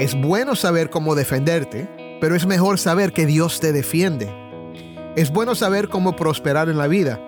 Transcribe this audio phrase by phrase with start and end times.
[0.00, 1.88] Es bueno saber cómo defenderte,
[2.20, 4.32] pero es mejor saber que Dios te defiende.
[5.16, 7.20] Es bueno saber cómo prosperar en la vida,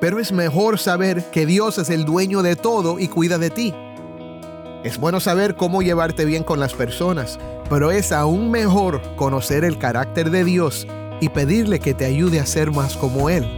[0.00, 3.74] pero es mejor saber que Dios es el dueño de todo y cuida de ti.
[4.84, 7.38] Es bueno saber cómo llevarte bien con las personas,
[7.68, 10.86] pero es aún mejor conocer el carácter de Dios
[11.20, 13.57] y pedirle que te ayude a ser más como Él.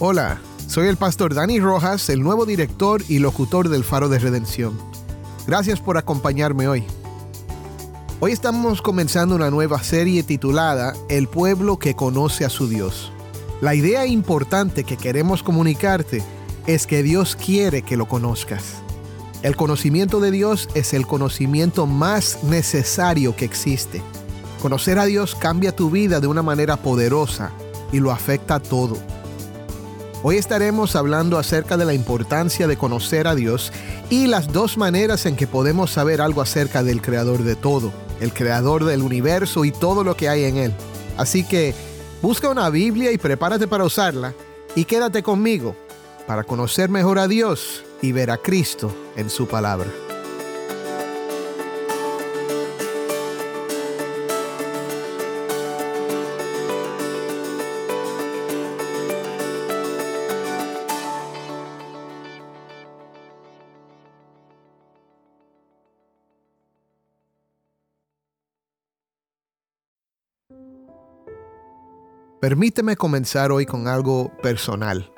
[0.00, 4.78] Hola, soy el pastor Dani Rojas, el nuevo director y locutor del Faro de Redención.
[5.44, 6.84] Gracias por acompañarme hoy.
[8.20, 13.10] Hoy estamos comenzando una nueva serie titulada El pueblo que conoce a su Dios.
[13.60, 16.22] La idea importante que queremos comunicarte
[16.68, 18.74] es que Dios quiere que lo conozcas.
[19.42, 24.00] El conocimiento de Dios es el conocimiento más necesario que existe.
[24.62, 27.50] Conocer a Dios cambia tu vida de una manera poderosa
[27.90, 28.96] y lo afecta a todo.
[30.24, 33.72] Hoy estaremos hablando acerca de la importancia de conocer a Dios
[34.10, 38.32] y las dos maneras en que podemos saber algo acerca del Creador de todo, el
[38.32, 40.72] Creador del universo y todo lo que hay en él.
[41.16, 41.72] Así que
[42.20, 44.34] busca una Biblia y prepárate para usarla
[44.74, 45.76] y quédate conmigo
[46.26, 49.86] para conocer mejor a Dios y ver a Cristo en su palabra.
[72.48, 75.12] Permíteme comenzar hoy con algo personal.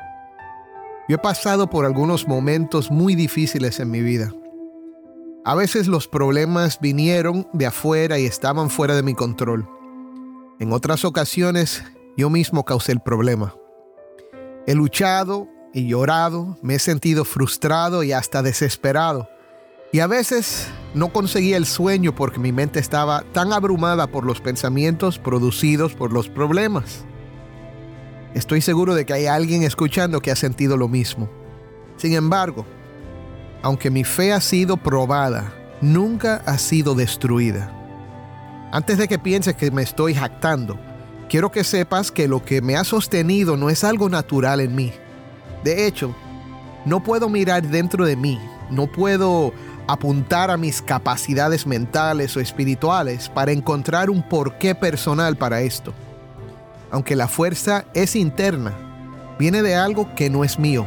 [1.09, 4.33] Yo he pasado por algunos momentos muy difíciles en mi vida.
[5.45, 9.69] A veces los problemas vinieron de afuera y estaban fuera de mi control.
[10.59, 11.85] En otras ocasiones
[12.17, 13.55] yo mismo causé el problema.
[14.67, 19.29] He luchado y llorado, me he sentido frustrado y hasta desesperado.
[19.93, 24.41] Y a veces no conseguía el sueño porque mi mente estaba tan abrumada por los
[24.41, 27.07] pensamientos producidos por los problemas.
[28.35, 31.29] Estoy seguro de que hay alguien escuchando que ha sentido lo mismo.
[31.97, 32.65] Sin embargo,
[33.63, 37.77] aunque mi fe ha sido probada, nunca ha sido destruida.
[38.73, 40.79] Antes de que pienses que me estoy jactando,
[41.29, 44.93] quiero que sepas que lo que me ha sostenido no es algo natural en mí.
[45.65, 46.15] De hecho,
[46.85, 49.53] no puedo mirar dentro de mí, no puedo
[49.89, 55.93] apuntar a mis capacidades mentales o espirituales para encontrar un porqué personal para esto
[56.91, 58.75] aunque la fuerza es interna,
[59.39, 60.87] viene de algo que no es mío.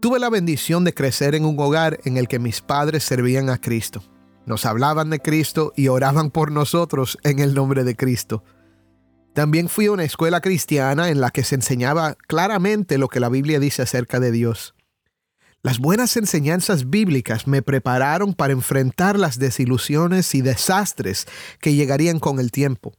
[0.00, 3.58] Tuve la bendición de crecer en un hogar en el que mis padres servían a
[3.58, 4.02] Cristo.
[4.46, 8.42] Nos hablaban de Cristo y oraban por nosotros en el nombre de Cristo.
[9.38, 13.28] También fui a una escuela cristiana en la que se enseñaba claramente lo que la
[13.28, 14.74] Biblia dice acerca de Dios.
[15.62, 21.28] Las buenas enseñanzas bíblicas me prepararon para enfrentar las desilusiones y desastres
[21.60, 22.94] que llegarían con el tiempo.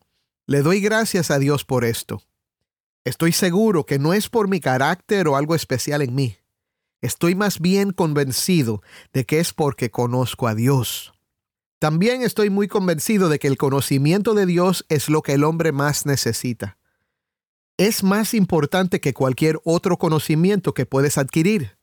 [0.47, 2.23] Le doy gracias a Dios por esto.
[3.03, 6.37] Estoy seguro que no es por mi carácter o algo especial en mí.
[7.01, 8.81] Estoy más bien convencido
[9.11, 11.11] de que es porque conozco a Dios.
[11.79, 15.71] También estoy muy convencido de que el conocimiento de Dios es lo que el hombre
[15.71, 16.77] más necesita.
[17.77, 21.77] Es más importante que cualquier otro conocimiento que puedes adquirir.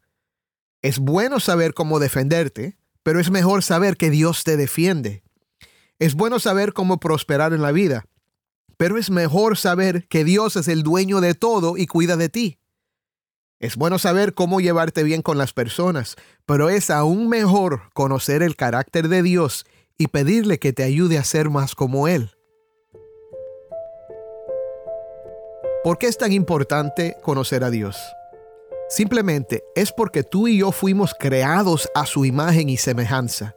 [0.82, 5.22] Es bueno saber cómo defenderte, pero es mejor saber que Dios te defiende.
[5.98, 8.04] Es bueno saber cómo prosperar en la vida,
[8.76, 12.58] pero es mejor saber que Dios es el dueño de todo y cuida de ti.
[13.58, 18.56] Es bueno saber cómo llevarte bien con las personas, pero es aún mejor conocer el
[18.56, 19.64] carácter de Dios
[19.98, 22.31] y pedirle que te ayude a ser más como Él.
[25.82, 27.96] ¿Por qué es tan importante conocer a Dios?
[28.88, 33.54] Simplemente es porque tú y yo fuimos creados a su imagen y semejanza.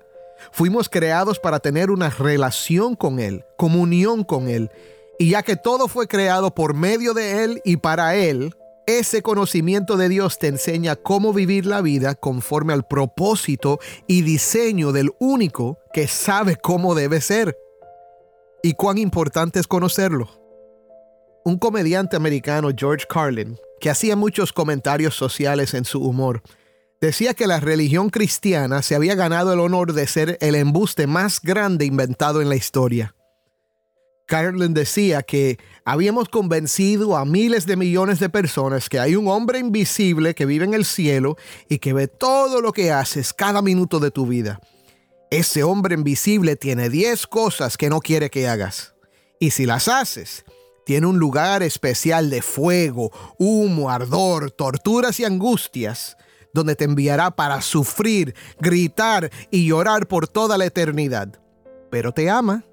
[0.51, 4.71] Fuimos creados para tener una relación con Él, comunión con Él.
[5.18, 8.56] Y ya que todo fue creado por medio de Él y para Él,
[8.97, 13.77] ese conocimiento de Dios te enseña cómo vivir la vida conforme al propósito
[14.07, 17.56] y diseño del único que sabe cómo debe ser.
[18.63, 20.30] ¿Y cuán importante es conocerlo?
[21.45, 26.41] Un comediante americano, George Carlin, que hacía muchos comentarios sociales en su humor,
[27.00, 31.41] decía que la religión cristiana se había ganado el honor de ser el embuste más
[31.41, 33.15] grande inventado en la historia.
[34.30, 39.58] Carlin decía que habíamos convencido a miles de millones de personas que hay un hombre
[39.58, 41.36] invisible que vive en el cielo
[41.68, 44.62] y que ve todo lo que haces cada minuto de tu vida.
[45.31, 48.94] Ese hombre invisible tiene 10 cosas que no quiere que hagas.
[49.40, 50.46] Y si las haces,
[50.86, 56.18] tiene un lugar especial de fuego, humo, ardor, torturas y angustias,
[56.54, 61.42] donde te enviará para sufrir, gritar y llorar por toda la eternidad.
[61.90, 62.64] Pero te ama.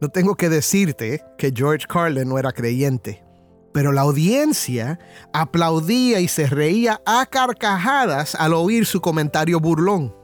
[0.00, 3.24] No tengo que decirte que George Carlin no era creyente,
[3.72, 4.98] pero la audiencia
[5.32, 10.14] aplaudía y se reía a carcajadas al oír su comentario burlón.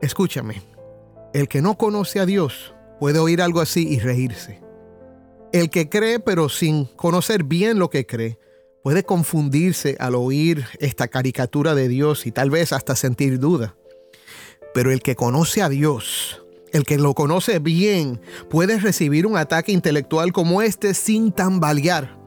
[0.00, 0.62] Escúchame,
[1.34, 4.60] el que no conoce a Dios puede oír algo así y reírse.
[5.52, 8.38] El que cree pero sin conocer bien lo que cree
[8.82, 13.74] puede confundirse al oír esta caricatura de Dios y tal vez hasta sentir duda.
[14.72, 19.72] Pero el que conoce a Dios, el que lo conoce bien, puede recibir un ataque
[19.72, 22.18] intelectual como este sin tambalear.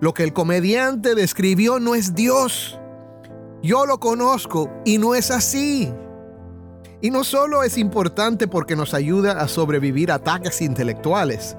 [0.00, 2.78] Lo que el comediante describió no es Dios.
[3.62, 5.92] Yo lo conozco y no es así.
[7.00, 11.56] Y no solo es importante porque nos ayuda a sobrevivir ataques intelectuales,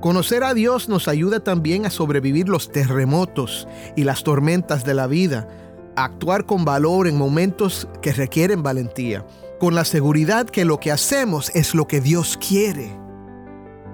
[0.00, 3.66] Conocer a Dios nos ayuda también a sobrevivir los terremotos
[3.96, 5.48] y las tormentas de la vida,
[5.96, 9.26] a actuar con valor en momentos que requieren valentía,
[9.58, 12.90] con la seguridad que lo que hacemos es lo que Dios quiere.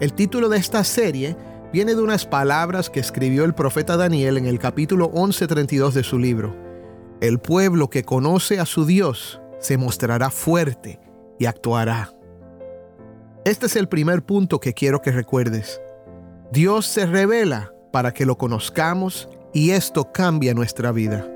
[0.00, 1.36] El título de esta serie
[1.72, 6.18] viene de unas palabras que escribió el profeta Daniel en el capítulo 11:32 de su
[6.18, 6.54] libro.
[7.20, 11.00] El pueblo que conoce a su Dios se mostrará fuerte
[11.38, 12.12] y actuará.
[13.44, 15.80] Este es el primer punto que quiero que recuerdes.
[16.52, 21.33] Dios se revela para que lo conozcamos y esto cambia nuestra vida.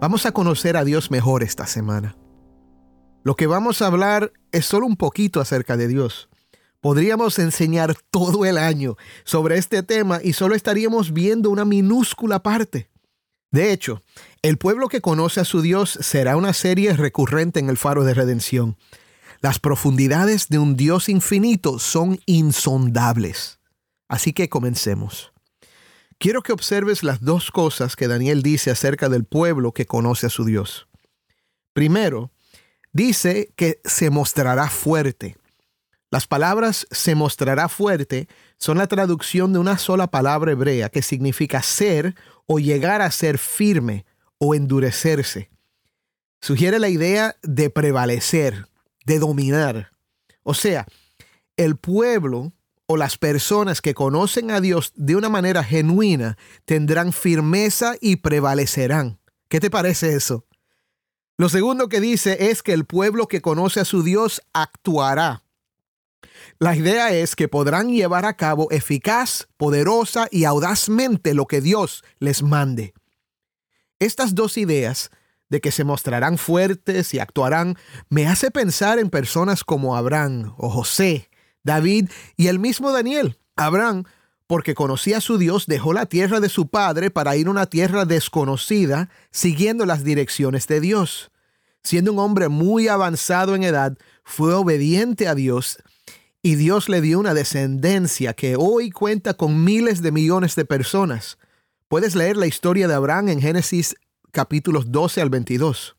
[0.00, 2.16] Vamos a conocer a Dios mejor esta semana.
[3.22, 6.30] Lo que vamos a hablar es solo un poquito acerca de Dios.
[6.80, 12.88] Podríamos enseñar todo el año sobre este tema y solo estaríamos viendo una minúscula parte.
[13.50, 14.02] De hecho,
[14.40, 18.14] el pueblo que conoce a su Dios será una serie recurrente en el faro de
[18.14, 18.78] redención.
[19.42, 23.60] Las profundidades de un Dios infinito son insondables.
[24.08, 25.34] Así que comencemos.
[26.20, 30.28] Quiero que observes las dos cosas que Daniel dice acerca del pueblo que conoce a
[30.28, 30.86] su Dios.
[31.72, 32.30] Primero,
[32.92, 35.38] dice que se mostrará fuerte.
[36.10, 38.28] Las palabras se mostrará fuerte
[38.58, 42.14] son la traducción de una sola palabra hebrea que significa ser
[42.44, 44.04] o llegar a ser firme
[44.36, 45.48] o endurecerse.
[46.42, 48.66] Sugiere la idea de prevalecer,
[49.06, 49.90] de dominar.
[50.42, 50.86] O sea,
[51.56, 52.52] el pueblo
[52.92, 59.20] o las personas que conocen a Dios de una manera genuina tendrán firmeza y prevalecerán.
[59.48, 60.44] ¿Qué te parece eso?
[61.38, 65.44] Lo segundo que dice es que el pueblo que conoce a su Dios actuará.
[66.58, 72.02] La idea es que podrán llevar a cabo eficaz, poderosa y audazmente lo que Dios
[72.18, 72.92] les mande.
[74.00, 75.12] Estas dos ideas
[75.48, 77.76] de que se mostrarán fuertes y actuarán
[78.08, 81.29] me hace pensar en personas como Abraham o José,
[81.62, 83.38] David y el mismo Daniel.
[83.56, 84.04] Abraham,
[84.46, 87.66] porque conocía a su Dios, dejó la tierra de su padre para ir a una
[87.66, 91.30] tierra desconocida, siguiendo las direcciones de Dios.
[91.82, 95.78] Siendo un hombre muy avanzado en edad, fue obediente a Dios
[96.42, 101.38] y Dios le dio una descendencia que hoy cuenta con miles de millones de personas.
[101.88, 103.94] Puedes leer la historia de Abraham en Génesis
[104.32, 105.96] capítulos 12 al 22.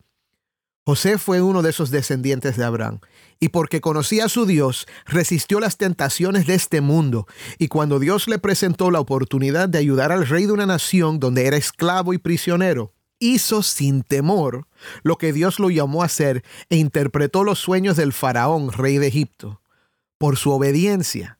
[0.85, 2.99] José fue uno de esos descendientes de Abraham,
[3.39, 7.27] y porque conocía a su Dios, resistió las tentaciones de este mundo,
[7.59, 11.45] y cuando Dios le presentó la oportunidad de ayudar al rey de una nación donde
[11.45, 14.67] era esclavo y prisionero, hizo sin temor
[15.03, 19.07] lo que Dios lo llamó a hacer e interpretó los sueños del faraón, rey de
[19.07, 19.61] Egipto
[20.21, 21.39] por su obediencia,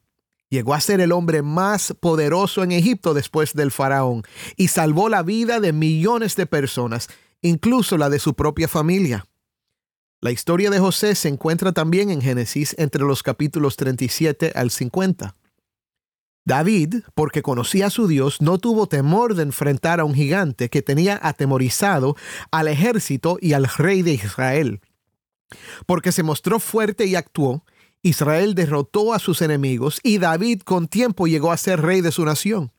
[0.50, 4.24] llegó a ser el hombre más poderoso en Egipto después del faraón
[4.58, 7.08] y salvó la vida de millones de personas,
[7.44, 9.28] incluso la de su propia familia.
[10.24, 15.36] La historia de José se encuentra también en Génesis entre los capítulos 37 al 50.
[16.46, 20.84] David, porque conocía a su Dios, no tuvo temor de enfrentar a un gigante que
[20.84, 22.16] tenía atemorizado
[22.52, 24.82] al ejército y al rey de Israel.
[25.88, 27.66] Porque se mostró fuerte y actuó,
[28.04, 32.26] Israel derrotó a sus enemigos y David con tiempo llegó a ser rey de su
[32.26, 32.72] nación.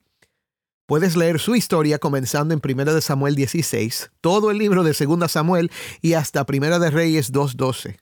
[0.93, 5.71] Puedes leer su historia comenzando en 1 Samuel 16, todo el libro de 2 Samuel
[6.03, 7.97] y hasta 1 de Reyes 2.12.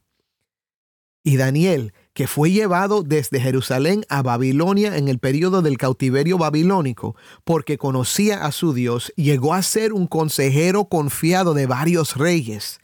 [1.23, 7.15] Y Daniel, que fue llevado desde Jerusalén a Babilonia en el periodo del cautiverio babilónico,
[7.45, 12.81] porque conocía a su Dios, llegó a ser un consejero confiado de varios reyes.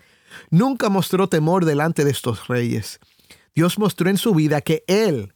[0.51, 3.01] Nunca mostró temor delante de estos reyes.
[3.57, 5.33] Dios mostró en su vida que Él,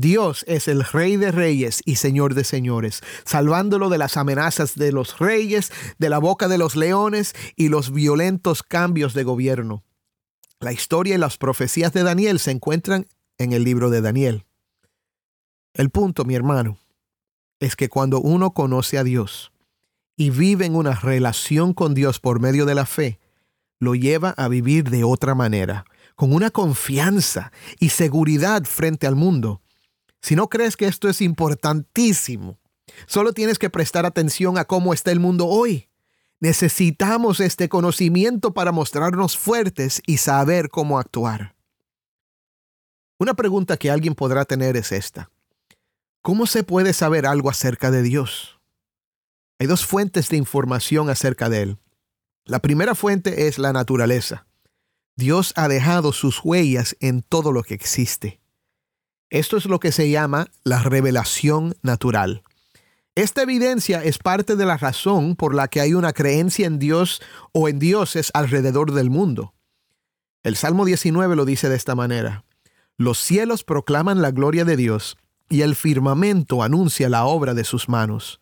[0.00, 4.92] Dios es el Rey de Reyes y Señor de Señores, salvándolo de las amenazas de
[4.92, 9.82] los reyes, de la boca de los leones y los violentos cambios de gobierno.
[10.60, 14.46] La historia y las profecías de Daniel se encuentran en el libro de Daniel.
[15.74, 16.78] El punto, mi hermano,
[17.58, 19.50] es que cuando uno conoce a Dios
[20.16, 23.18] y vive en una relación con Dios por medio de la fe,
[23.80, 27.50] lo lleva a vivir de otra manera, con una confianza
[27.80, 29.60] y seguridad frente al mundo.
[30.20, 32.58] Si no crees que esto es importantísimo,
[33.06, 35.88] solo tienes que prestar atención a cómo está el mundo hoy.
[36.40, 41.56] Necesitamos este conocimiento para mostrarnos fuertes y saber cómo actuar.
[43.18, 45.30] Una pregunta que alguien podrá tener es esta.
[46.22, 48.60] ¿Cómo se puede saber algo acerca de Dios?
[49.58, 51.78] Hay dos fuentes de información acerca de Él.
[52.44, 54.46] La primera fuente es la naturaleza.
[55.16, 58.40] Dios ha dejado sus huellas en todo lo que existe.
[59.30, 62.42] Esto es lo que se llama la revelación natural.
[63.14, 67.20] Esta evidencia es parte de la razón por la que hay una creencia en Dios
[67.52, 69.54] o en dioses alrededor del mundo.
[70.44, 72.44] El Salmo 19 lo dice de esta manera.
[72.96, 75.18] Los cielos proclaman la gloria de Dios
[75.50, 78.40] y el firmamento anuncia la obra de sus manos.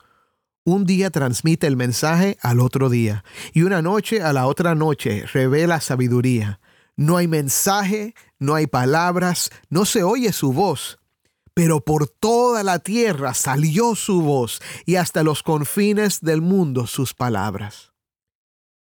[0.64, 5.24] Un día transmite el mensaje al otro día y una noche a la otra noche
[5.32, 6.60] revela sabiduría.
[6.96, 10.98] No hay mensaje, no hay palabras, no se oye su voz,
[11.52, 17.12] pero por toda la tierra salió su voz y hasta los confines del mundo sus
[17.12, 17.92] palabras.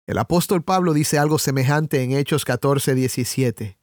[0.08, 3.78] El apóstol Pablo dice algo semejante en Hechos 14, 17.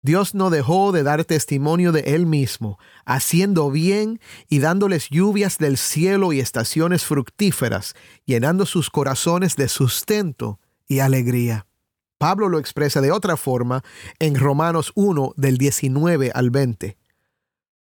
[0.00, 5.76] Dios no dejó de dar testimonio de Él mismo, haciendo bien y dándoles lluvias del
[5.76, 7.94] cielo y estaciones fructíferas,
[8.24, 11.67] llenando sus corazones de sustento y alegría.
[12.18, 13.84] Pablo lo expresa de otra forma
[14.18, 16.98] en Romanos 1 del 19 al 20.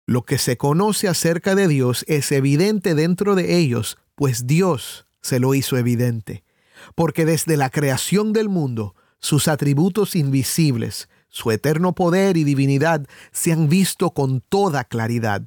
[0.06, 5.40] Lo que se conoce acerca de Dios es evidente dentro de ellos, pues Dios se
[5.40, 6.44] lo hizo evidente.
[6.94, 13.52] Porque desde la creación del mundo, sus atributos invisibles, su eterno poder y divinidad se
[13.52, 15.42] han visto con toda claridad,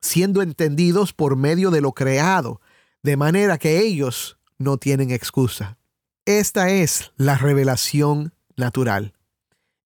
[0.00, 2.60] siendo entendidos por medio de lo creado,
[3.02, 5.76] de manera que ellos no tienen excusa.
[6.24, 9.12] Esta es la revelación natural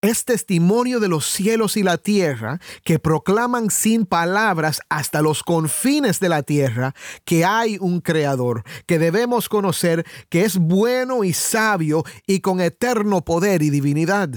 [0.06, 6.20] es testimonio de los cielos y la tierra que proclaman sin palabras hasta los confines
[6.20, 12.04] de la tierra que hay un creador, que debemos conocer que es bueno y sabio
[12.26, 14.30] y con eterno poder y divinidad.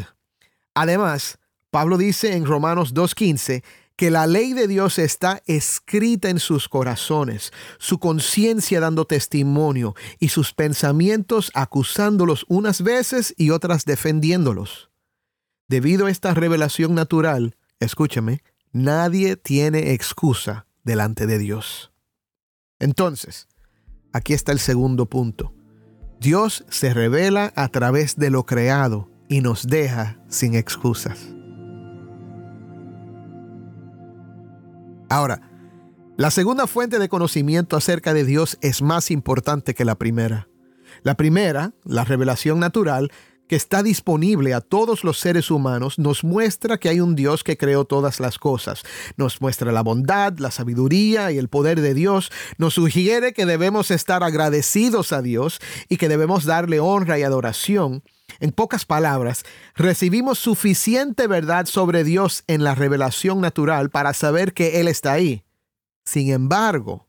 [0.73, 1.37] Además,
[1.69, 3.63] Pablo dice en Romanos 2.15
[3.99, 10.29] que la ley de Dios está escrita en sus corazones, su conciencia dando testimonio y
[10.29, 14.89] sus pensamientos acusándolos unas veces y otras defendiéndolos.
[15.67, 18.41] Debido a esta revelación natural, escúchame,
[18.71, 21.91] nadie tiene excusa delante de Dios.
[22.79, 23.49] Entonces,
[24.13, 25.53] aquí está el segundo punto.
[26.21, 31.33] Dios se revela a través de lo creado y nos deja sin excusas.
[35.09, 35.41] Ahora,
[36.17, 40.47] la segunda fuente de conocimiento acerca de Dios es más importante que la primera.
[41.03, 43.11] La primera, la revelación natural,
[43.47, 47.57] que está disponible a todos los seres humanos nos muestra que hay un Dios que
[47.57, 48.83] creó todas las cosas.
[49.17, 52.31] Nos muestra la bondad, la sabiduría y el poder de Dios.
[52.59, 58.03] Nos sugiere que debemos estar agradecidos a Dios y que debemos darle honra y adoración.
[58.39, 59.43] En pocas palabras,
[59.75, 65.43] recibimos suficiente verdad sobre Dios en la revelación natural para saber que Él está ahí.
[66.05, 67.07] Sin embargo,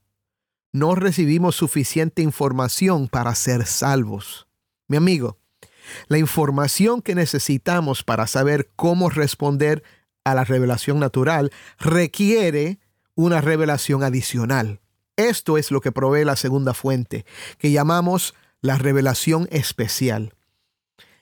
[0.73, 4.47] no recibimos suficiente información para ser salvos.
[4.89, 5.39] Mi amigo,
[6.09, 9.83] la información que necesitamos para saber cómo responder
[10.25, 12.79] a la revelación natural requiere
[13.15, 14.81] una revelación adicional.
[15.17, 17.27] Esto es lo que provee la segunda fuente,
[17.59, 20.35] que llamamos la revelación especial.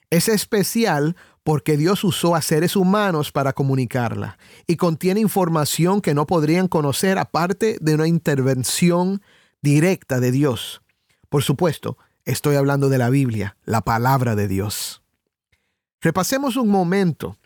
[0.09, 4.37] Es especial porque Dios usó a seres humanos para comunicarla
[4.67, 9.21] y contiene información que no podrían conocer aparte de una intervención
[9.61, 10.81] directa de Dios.
[11.29, 15.01] Por supuesto, estoy hablando de la Biblia, la palabra de Dios.
[16.01, 17.37] Repasemos un momento.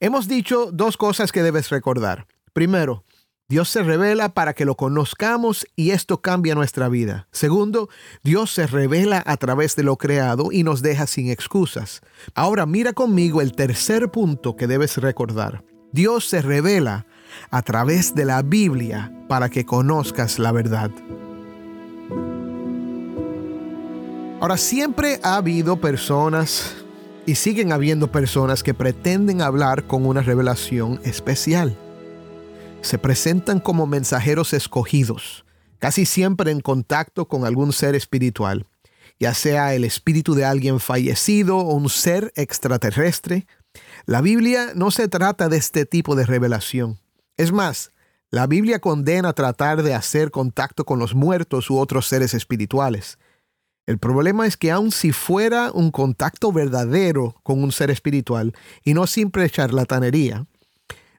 [0.00, 2.26] Hemos dicho dos cosas que debes recordar.
[2.52, 3.04] Primero,
[3.52, 7.28] Dios se revela para que lo conozcamos y esto cambia nuestra vida.
[7.32, 7.90] Segundo,
[8.24, 12.00] Dios se revela a través de lo creado y nos deja sin excusas.
[12.34, 15.64] Ahora mira conmigo el tercer punto que debes recordar.
[15.92, 17.04] Dios se revela
[17.50, 20.90] a través de la Biblia para que conozcas la verdad.
[24.40, 26.74] Ahora siempre ha habido personas
[27.26, 31.76] y siguen habiendo personas que pretenden hablar con una revelación especial
[32.82, 35.44] se presentan como mensajeros escogidos,
[35.78, 38.66] casi siempre en contacto con algún ser espiritual,
[39.18, 43.46] ya sea el espíritu de alguien fallecido o un ser extraterrestre.
[44.04, 46.98] La Biblia no se trata de este tipo de revelación.
[47.36, 47.92] Es más,
[48.30, 53.18] la Biblia condena tratar de hacer contacto con los muertos u otros seres espirituales.
[53.86, 58.94] El problema es que aun si fuera un contacto verdadero con un ser espiritual y
[58.94, 60.46] no simple charlatanería,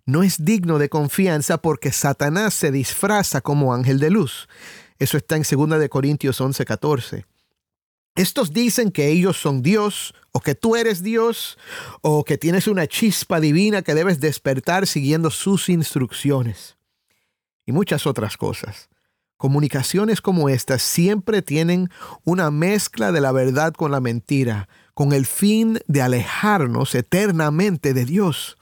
[0.06, 4.48] no es digno de confianza porque Satanás se disfraza como ángel de luz.
[5.00, 7.26] Eso está en 2 de Corintios 11:14.
[8.16, 11.58] Estos dicen que ellos son Dios, o que tú eres Dios,
[12.02, 16.78] o que tienes una chispa divina que debes despertar siguiendo sus instrucciones.
[17.66, 18.90] Y muchas otras cosas.
[19.38, 21.90] Comunicaciones como estas siempre tienen
[22.24, 28.06] una mezcla de la verdad con la mentira, con el fin de alejarnos eternamente de
[28.06, 28.58] Dios.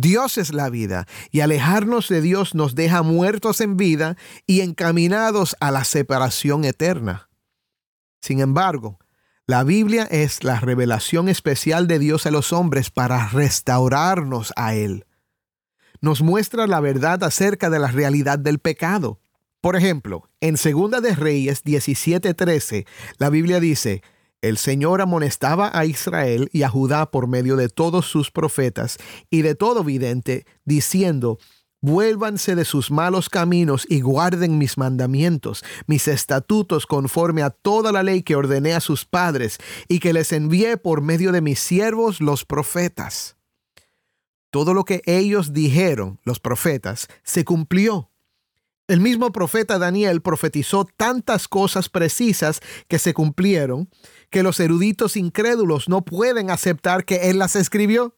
[0.00, 5.56] Dios es la vida y alejarnos de Dios nos deja muertos en vida y encaminados
[5.58, 7.28] a la separación eterna.
[8.20, 9.00] Sin embargo,
[9.46, 15.04] la Biblia es la revelación especial de Dios a los hombres para restaurarnos a Él.
[16.00, 19.20] Nos muestra la verdad acerca de la realidad del pecado.
[19.60, 22.86] Por ejemplo, en 2 de Reyes 17:13,
[23.18, 24.02] la Biblia dice,
[24.42, 28.98] el Señor amonestaba a Israel y a Judá por medio de todos sus profetas
[29.30, 31.38] y de todo vidente, diciendo,
[31.80, 38.02] Vuélvanse de sus malos caminos y guarden mis mandamientos, mis estatutos conforme a toda la
[38.02, 42.20] ley que ordené a sus padres y que les envié por medio de mis siervos
[42.20, 43.36] los profetas.
[44.50, 48.07] Todo lo que ellos dijeron, los profetas, se cumplió.
[48.88, 53.90] El mismo profeta Daniel profetizó tantas cosas precisas que se cumplieron
[54.30, 58.16] que los eruditos incrédulos no pueden aceptar que Él las escribió.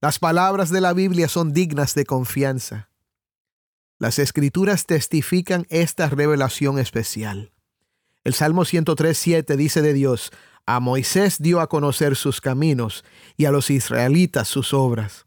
[0.00, 2.90] Las palabras de la Biblia son dignas de confianza.
[4.00, 7.52] Las escrituras testifican esta revelación especial.
[8.24, 10.32] El Salmo 103.7 dice de Dios,
[10.66, 13.04] a Moisés dio a conocer sus caminos
[13.36, 15.24] y a los israelitas sus obras.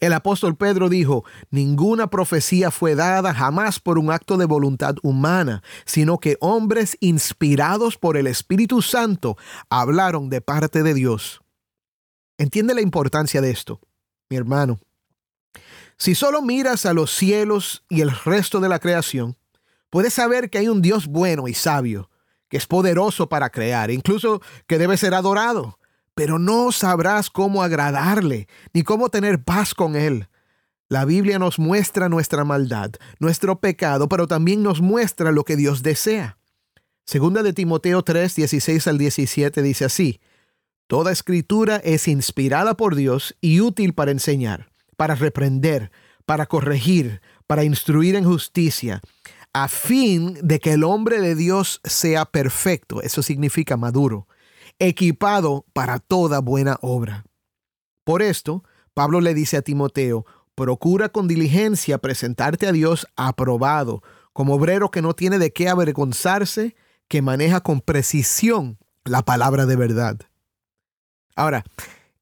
[0.00, 5.62] El apóstol Pedro dijo, ninguna profecía fue dada jamás por un acto de voluntad humana,
[5.84, 9.36] sino que hombres inspirados por el Espíritu Santo
[9.70, 11.40] hablaron de parte de Dios.
[12.38, 13.80] Entiende la importancia de esto,
[14.28, 14.80] mi hermano.
[15.96, 19.36] Si solo miras a los cielos y el resto de la creación,
[19.90, 22.10] puedes saber que hay un Dios bueno y sabio,
[22.48, 25.78] que es poderoso para crear, incluso que debe ser adorado
[26.14, 30.28] pero no sabrás cómo agradarle ni cómo tener paz con él.
[30.88, 35.82] La Biblia nos muestra nuestra maldad, nuestro pecado, pero también nos muestra lo que Dios
[35.82, 36.38] desea.
[37.06, 40.20] Segunda de Timoteo 3, 16 al 17 dice así,
[40.86, 45.90] Toda escritura es inspirada por Dios y útil para enseñar, para reprender,
[46.26, 49.00] para corregir, para instruir en justicia,
[49.54, 54.26] a fin de que el hombre de Dios sea perfecto, eso significa maduro,
[54.78, 57.24] equipado para toda buena obra.
[58.04, 64.54] Por esto, Pablo le dice a Timoteo, procura con diligencia presentarte a Dios aprobado, como
[64.54, 66.74] obrero que no tiene de qué avergonzarse,
[67.08, 70.18] que maneja con precisión la palabra de verdad.
[71.36, 71.64] Ahora,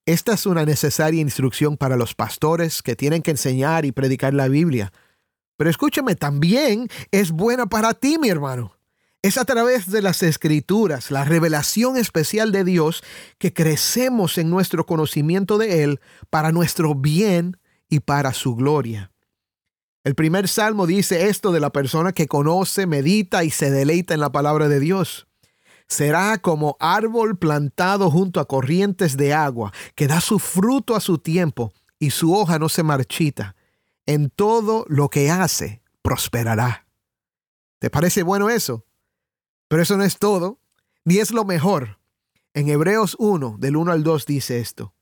[0.06, 4.48] esta es una necesaria instrucción para los pastores que tienen que enseñar y predicar la
[4.48, 4.92] Biblia.
[5.56, 8.72] Pero escúchame, también es buena para ti, mi hermano.
[9.22, 13.02] Es a través de las escrituras, la revelación especial de Dios,
[13.36, 17.58] que crecemos en nuestro conocimiento de Él para nuestro bien
[17.90, 19.12] y para su gloria.
[20.04, 24.20] El primer salmo dice esto de la persona que conoce, medita y se deleita en
[24.20, 25.26] la palabra de Dios.
[25.86, 31.18] Será como árbol plantado junto a corrientes de agua, que da su fruto a su
[31.18, 33.54] tiempo y su hoja no se marchita.
[34.06, 36.86] En todo lo que hace, prosperará.
[37.80, 38.86] ¿Te parece bueno eso?
[39.70, 40.58] Pero eso no es todo,
[41.04, 42.00] ni es lo mejor.
[42.54, 44.94] En Hebreos 1, del 1 al 2 dice esto.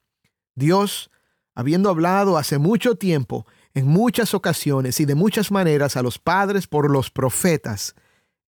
[0.55, 1.11] Dios
[1.55, 6.67] habiendo hablado hace mucho tiempo, en muchas ocasiones y de muchas maneras a los padres
[6.67, 7.95] por los profetas,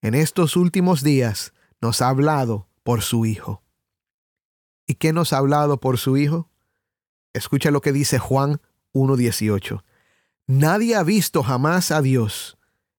[0.03, 3.63] en estos últimos días nos ha hablado por su Hijo.
[4.87, 6.51] ¿Y qué nos ha hablado por su Hijo?
[7.33, 8.61] Escucha lo que dice Juan
[8.93, 9.83] 1.18.
[10.47, 12.59] Nadie ha visto jamás a Dios,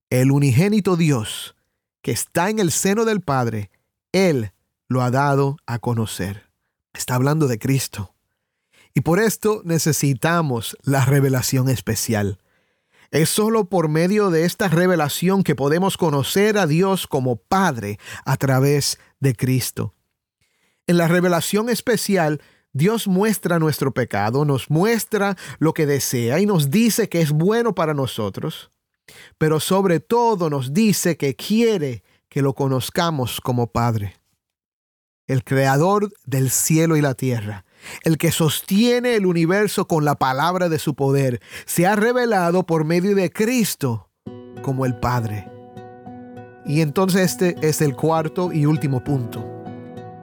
[0.09, 1.55] el unigénito Dios,
[2.01, 3.71] que está en el seno del Padre,
[4.11, 4.51] Él
[4.87, 6.49] lo ha dado a conocer.
[6.93, 8.13] Está hablando de Cristo.
[8.93, 12.39] Y por esto necesitamos la revelación especial.
[13.11, 18.37] Es solo por medio de esta revelación que podemos conocer a Dios como Padre a
[18.37, 19.93] través de Cristo.
[20.87, 22.41] En la revelación especial,
[22.73, 27.75] Dios muestra nuestro pecado, nos muestra lo que desea y nos dice que es bueno
[27.75, 28.71] para nosotros,
[29.37, 34.15] pero sobre todo nos dice que quiere que lo conozcamos como Padre.
[35.27, 37.65] El creador del cielo y la tierra,
[38.03, 42.85] el que sostiene el universo con la palabra de su poder, se ha revelado por
[42.85, 44.09] medio de Cristo
[44.61, 45.47] como el Padre.
[46.65, 49.45] Y entonces este es el cuarto y último punto.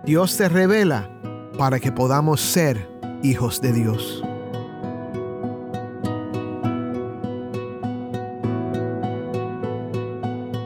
[0.04, 1.10] Dios se revela
[1.58, 2.88] para que podamos ser
[3.22, 4.22] hijos de Dios.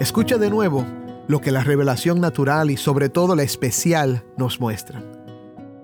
[0.03, 0.85] Escucha de nuevo
[1.29, 5.05] lo que la revelación natural y sobre todo la especial nos muestran.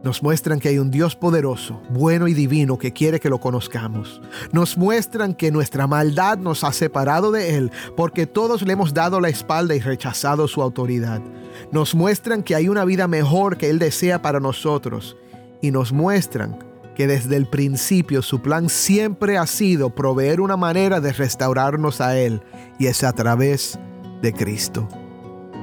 [0.02, 4.20] Nos muestran que hay un Dios poderoso, bueno y divino que quiere que lo conozcamos.
[4.50, 9.20] Nos muestran que nuestra maldad nos ha separado de Él porque todos le hemos dado
[9.20, 11.22] la espalda y rechazado su autoridad.
[11.70, 15.16] Nos muestran que hay una vida mejor que Él desea para nosotros.
[15.62, 16.59] Y nos muestran
[16.96, 22.18] que desde el principio su plan siempre ha sido proveer una manera de restaurarnos a
[22.18, 22.42] Él
[22.81, 23.78] y es a través
[24.22, 24.88] de Cristo.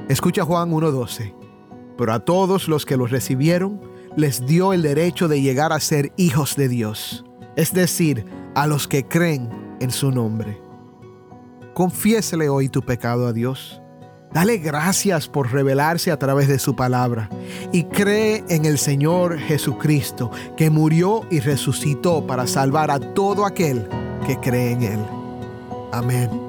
[0.08, 1.34] Escucha Juan 1.12.
[1.96, 3.80] Pero a todos los que los recibieron,
[4.16, 7.24] les dio el derecho de llegar a ser hijos de Dios,
[7.56, 10.60] es decir, a los que creen en su nombre.
[11.74, 13.82] Confiésele hoy tu pecado a Dios.
[14.32, 17.28] Dale gracias por revelarse a través de su palabra
[17.72, 23.88] y cree en el Señor Jesucristo, que murió y resucitó para salvar a todo aquel
[24.26, 25.00] que cree en Él.
[25.92, 26.45] Amén.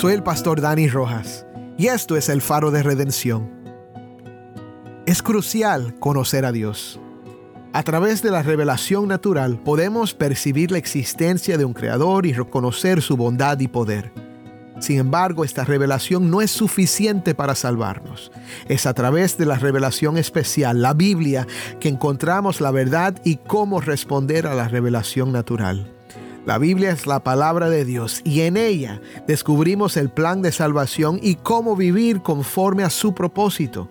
[0.00, 1.44] Soy el pastor Dani Rojas
[1.76, 3.50] y esto es el faro de redención.
[5.04, 6.98] Es crucial conocer a Dios.
[7.74, 13.02] A través de la revelación natural podemos percibir la existencia de un creador y reconocer
[13.02, 14.10] su bondad y poder.
[14.78, 18.32] Sin embargo, esta revelación no es suficiente para salvarnos.
[18.68, 21.46] Es a través de la revelación especial, la Biblia,
[21.78, 25.99] que encontramos la verdad y cómo responder a la revelación natural.
[26.46, 31.20] La Biblia es la palabra de Dios y en ella descubrimos el plan de salvación
[31.22, 33.88] y cómo vivir conforme a su propósito.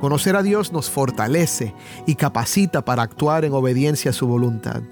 [0.00, 1.74] Conocer a Dios nos fortalece
[2.06, 4.82] y capacita para actuar en obediencia a su voluntad.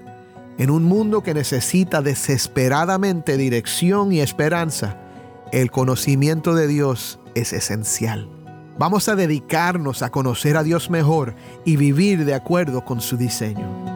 [0.57, 4.97] En un mundo que necesita desesperadamente dirección y esperanza,
[5.51, 8.27] el conocimiento de Dios es esencial.
[8.79, 13.90] Vamos a dedicarnos a conocer a Dios mejor y vivir de acuerdo con su diseño.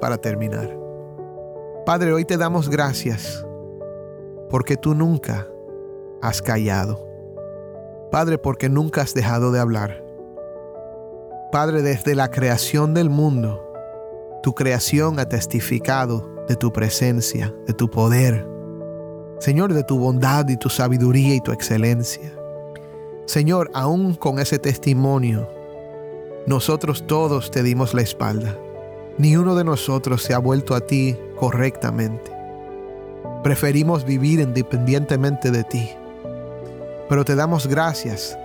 [0.00, 0.76] Para terminar.
[1.84, 3.46] Padre, hoy te damos gracias
[4.50, 5.46] porque tú nunca
[6.20, 7.06] has callado.
[8.10, 10.02] Padre, porque nunca has dejado de hablar.
[11.52, 13.62] Padre, desde la creación del mundo,
[14.42, 18.48] tu creación ha testificado de tu presencia, de tu poder.
[19.38, 22.32] Señor, de tu bondad y tu sabiduría y tu excelencia.
[23.26, 25.48] Señor, aún con ese testimonio,
[26.48, 28.58] nosotros todos te dimos la espalda
[29.18, 32.30] ni uno de nosotros se ha vuelto a ti correctamente.
[33.42, 35.90] Preferimos vivir independientemente de ti.
[37.08, 38.36] Pero te damos gracias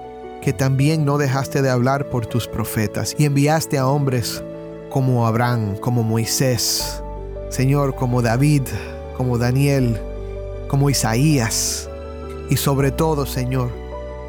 [0.41, 4.43] que también no dejaste de hablar por tus profetas y enviaste a hombres
[4.89, 7.01] como Abraham, como Moisés,
[7.49, 8.63] Señor, como David,
[9.17, 9.99] como Daniel,
[10.67, 11.89] como Isaías
[12.49, 13.69] y sobre todo, Señor,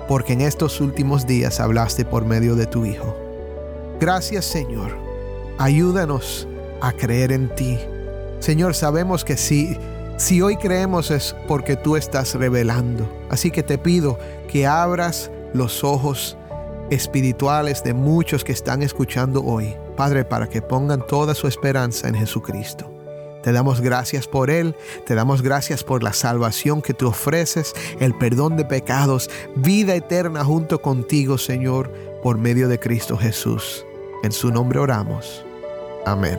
[0.08, 3.16] porque en estos últimos días hablaste por medio de tu Hijo.
[4.00, 5.11] Gracias, Señor
[5.58, 6.48] Ayúdanos
[6.80, 7.78] a creer en ti.
[8.40, 9.76] Señor, sabemos que si,
[10.16, 13.08] Si hoy creemos es porque tú estás revelando.
[13.30, 16.36] Así que te pido que abras los ojos
[16.90, 22.14] espirituales de muchos que están escuchando hoy, Padre, para que pongan toda su esperanza en
[22.14, 22.90] Jesucristo.
[23.42, 28.14] Te damos gracias por Él, te damos gracias por la salvación que tú ofreces, el
[28.16, 33.84] perdón de pecados, vida eterna junto contigo, Señor, por medio de Cristo Jesús.
[34.22, 35.44] En su nombre oramos.
[36.06, 36.38] Amén.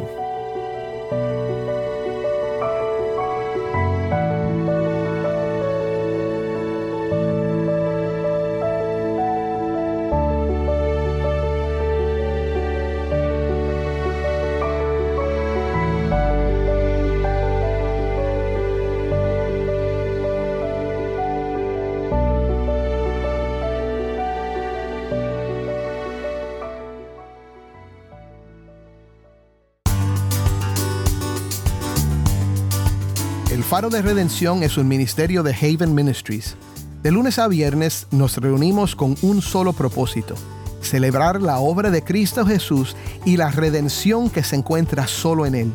[33.93, 36.55] De Redención es un ministerio de Haven Ministries.
[37.03, 40.33] De lunes a viernes nos reunimos con un solo propósito,
[40.81, 45.71] celebrar la obra de Cristo Jesús y la redención que se encuentra solo en Él.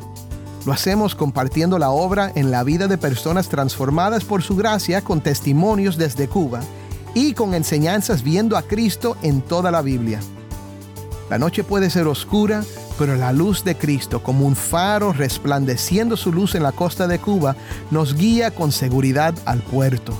[0.66, 5.20] Lo hacemos compartiendo la obra en la vida de personas transformadas por su gracia con
[5.20, 6.61] testimonios desde Cuba
[7.14, 10.18] y con enseñanzas viendo a Cristo en toda la Biblia.
[11.31, 12.64] La noche puede ser oscura,
[12.98, 17.18] pero la luz de Cristo, como un faro resplandeciendo su luz en la costa de
[17.18, 17.56] Cuba,
[17.90, 20.18] nos guía con seguridad al puerto.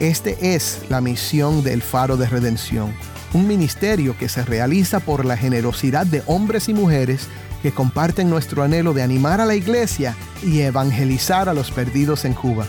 [0.00, 2.94] Este es la misión del Faro de Redención,
[3.32, 7.26] un ministerio que se realiza por la generosidad de hombres y mujeres
[7.62, 12.34] que comparten nuestro anhelo de animar a la iglesia y evangelizar a los perdidos en
[12.34, 12.64] Cuba.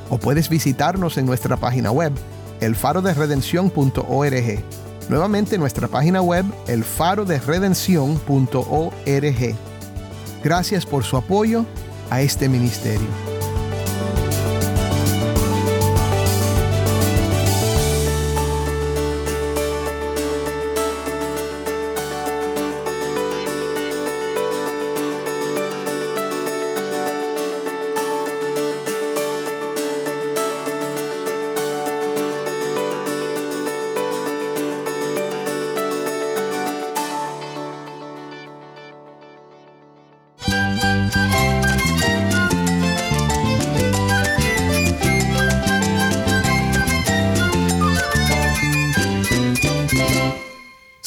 [0.09, 2.13] O puedes visitarnos en nuestra página web,
[2.61, 4.63] elfaroderedención.org.
[5.09, 9.55] Nuevamente nuestra página web, elfaroderedención.org.
[10.43, 11.65] Gracias por su apoyo
[12.09, 13.32] a este ministerio.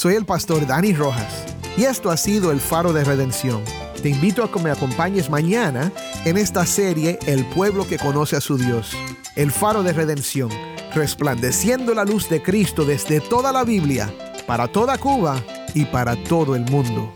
[0.07, 1.45] Soy el pastor Dani Rojas
[1.77, 3.61] y esto ha sido el faro de redención.
[4.01, 5.91] Te invito a que me acompañes mañana
[6.25, 8.93] en esta serie El pueblo que conoce a su Dios.
[9.35, 10.49] El faro de redención,
[10.95, 14.09] resplandeciendo la luz de Cristo desde toda la Biblia,
[14.47, 15.43] para toda Cuba
[15.75, 17.13] y para todo el mundo.